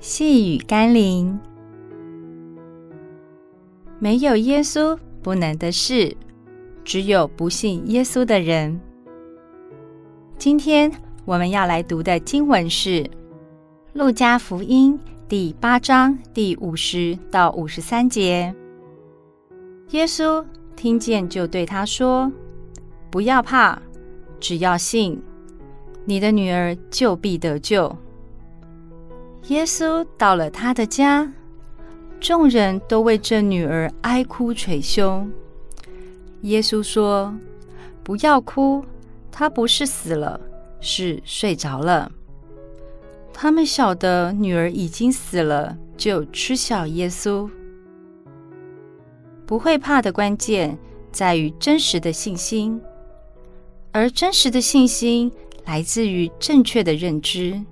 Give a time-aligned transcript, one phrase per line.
[0.00, 1.36] 细雨甘霖，
[3.98, 6.16] 没有耶稣不能的事，
[6.84, 8.80] 只有不信耶稣的人。
[10.38, 10.92] 今天
[11.24, 13.02] 我们要来读的经文是
[13.92, 14.94] 《路加福音》
[15.28, 18.54] 第八章第五十到五十三节。
[19.90, 20.44] 耶稣
[20.76, 22.30] 听见，就对他说
[23.10, 23.76] ：“不要怕，
[24.38, 25.20] 只要信，
[26.04, 27.92] 你的女儿就必得救。”
[29.46, 31.32] 耶稣到了他的家，
[32.20, 35.30] 众人都为这女儿哀哭捶胸。
[36.42, 37.34] 耶稣说
[38.04, 38.84] ：“不要哭，
[39.32, 40.38] 她不是死了，
[40.80, 42.12] 是睡着了。”
[43.32, 47.48] 他们晓得女儿已经死了，就嗤笑耶稣。
[49.46, 50.76] 不会怕的关键
[51.10, 52.80] 在于真实的信心，
[53.92, 55.32] 而真实的信心
[55.64, 57.62] 来自于正确的认知。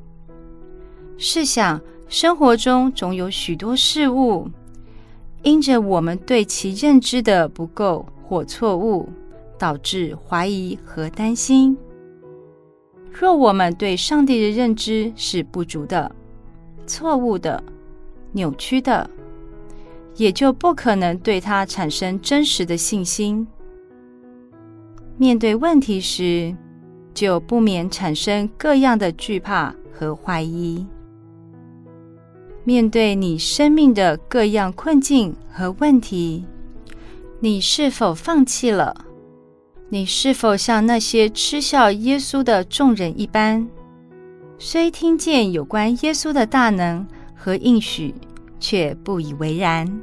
[1.19, 4.51] 试想，生活中总有许多事物，
[5.43, 9.09] 因着我们对其认知的不够或错误，
[9.59, 11.77] 导致怀疑和担心。
[13.11, 16.15] 若我们对上帝的认知是不足的、
[16.87, 17.63] 错误的、
[18.33, 19.09] 扭曲的，
[20.17, 23.47] 也就不可能对他产生真实的信心。
[25.17, 26.55] 面对问题时，
[27.15, 30.87] 就不免产生各样的惧怕和怀疑。
[32.67, 36.45] 面对你生命的各样困境和问题，
[37.39, 39.07] 你是否放弃了？
[39.89, 43.69] 你是否像那些嗤笑耶稣的众人一般，
[44.59, 48.13] 虽听见有关耶稣的大能和应许，
[48.59, 50.01] 却不以为然，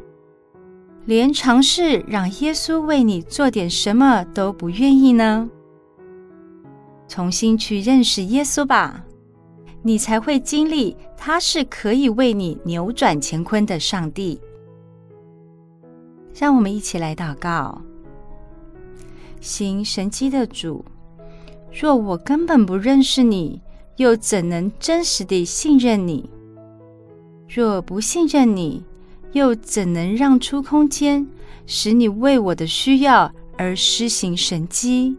[1.03, 5.49] 连尝试让耶稣为你做点什么都不愿意呢？
[7.09, 9.03] 重新去认识耶稣吧。
[9.85, 14.39] 你才会经历，他是可以为你扭转乾坤的上帝。
[16.33, 17.81] 让我们一起来祷告：
[19.41, 20.83] 行神迹的主，
[21.71, 23.61] 若我根本不认识你，
[23.97, 26.29] 又怎能真实地信任你？
[27.47, 28.83] 若不信任你，
[29.33, 31.27] 又怎能让出空间，
[31.67, 35.17] 使你为我的需要而施行神迹？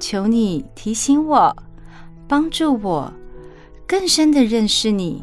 [0.00, 1.54] 求你提醒我。
[2.32, 3.12] 帮助我
[3.86, 5.22] 更深的认识你，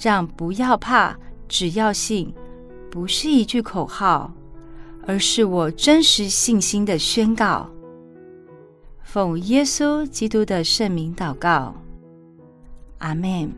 [0.00, 1.14] 让不要怕，
[1.46, 2.32] 只要信，
[2.90, 4.32] 不是一句口号，
[5.06, 7.68] 而是我真实信心的宣告。
[9.02, 11.74] 奉耶稣基督的圣名祷告，
[13.00, 13.52] 阿门。